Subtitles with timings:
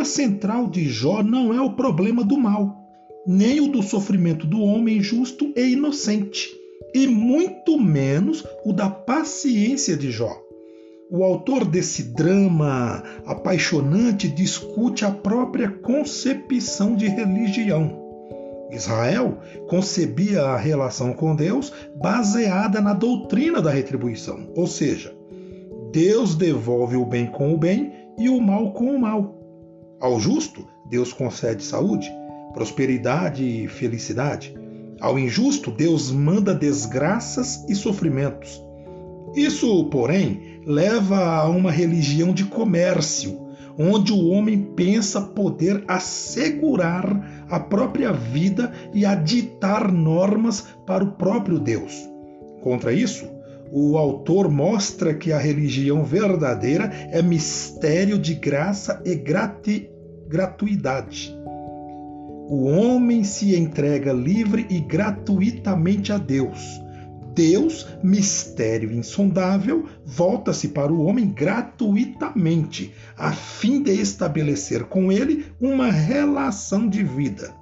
[0.00, 2.74] tema central de Jó não é o problema do mal,
[3.26, 6.48] nem o do sofrimento do homem justo e inocente,
[6.94, 10.34] e muito menos o da paciência de Jó.
[11.10, 17.98] O autor desse drama apaixonante discute a própria concepção de religião.
[18.70, 25.12] Israel concebia a relação com Deus baseada na doutrina da retribuição, ou seja,
[25.92, 29.39] Deus devolve o bem com o bem e o mal com o mal.
[30.00, 32.10] Ao justo, Deus concede saúde,
[32.54, 34.54] prosperidade e felicidade.
[34.98, 38.62] Ao injusto, Deus manda desgraças e sofrimentos.
[39.34, 43.46] Isso, porém, leva a uma religião de comércio,
[43.78, 51.12] onde o homem pensa poder assegurar a própria vida e a ditar normas para o
[51.12, 52.08] próprio Deus.
[52.62, 53.26] Contra isso,
[53.72, 59.88] o autor mostra que a religião verdadeira é mistério de graça e grati
[60.30, 61.36] gratuidade.
[62.48, 66.80] O homem se entrega livre e gratuitamente a Deus.
[67.34, 75.90] Deus, mistério insondável, volta-se para o homem gratuitamente, a fim de estabelecer com ele uma
[75.90, 77.52] relação de vida.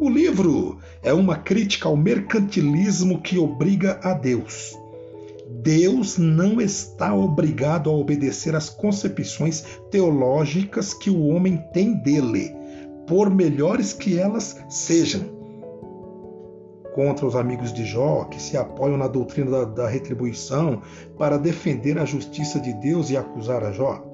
[0.00, 4.76] O livro é uma crítica ao mercantilismo que obriga a Deus.
[5.50, 12.54] Deus não está obrigado a obedecer às concepções teológicas que o homem tem dele,
[13.06, 15.22] por melhores que elas sejam.
[16.94, 20.82] Contra os amigos de Jó, que se apoiam na doutrina da, da retribuição
[21.16, 24.04] para defender a justiça de Deus e acusar a Jó,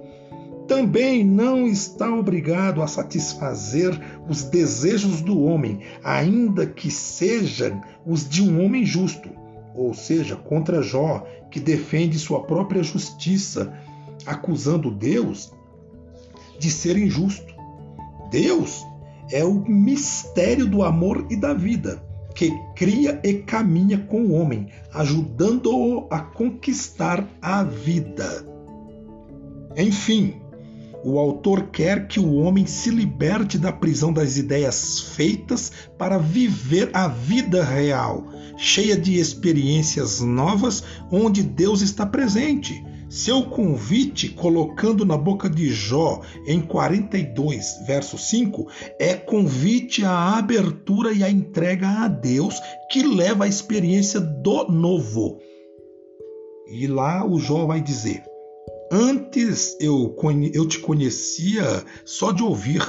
[0.68, 8.42] também não está obrigado a satisfazer os desejos do homem, ainda que sejam os de
[8.42, 9.44] um homem justo
[9.75, 13.72] ou seja, contra Jó, que defende sua própria justiça,
[14.25, 15.53] acusando Deus
[16.58, 17.52] de ser injusto.
[18.30, 18.85] Deus
[19.30, 22.02] é o mistério do amor e da vida,
[22.35, 28.46] que cria e caminha com o homem, ajudando-o a conquistar a vida.
[29.77, 30.41] Enfim,
[31.05, 36.91] o autor quer que o homem se liberte da prisão das ideias feitas para viver
[36.95, 38.24] a vida real,
[38.57, 42.85] cheia de experiências novas onde Deus está presente.
[43.09, 48.67] Seu convite, colocando na boca de Jó em 42, verso 5,
[48.98, 52.59] é convite à abertura e à entrega a Deus
[52.91, 55.39] que leva à experiência do novo.
[56.67, 58.25] E lá o Jó vai dizer:
[58.91, 60.17] Antes eu,
[60.53, 62.83] eu te conhecia só de ouvir,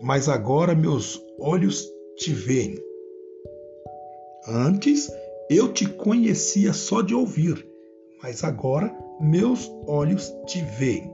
[0.00, 2.89] mas agora meus olhos te veem.
[4.48, 5.10] Antes
[5.50, 7.66] eu te conhecia só de ouvir,
[8.22, 8.90] mas agora
[9.20, 11.10] meus olhos te veem.